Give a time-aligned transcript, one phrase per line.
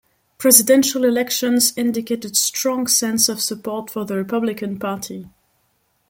[0.39, 5.29] Presidential elections indicate a strong sense of support for the Republican party.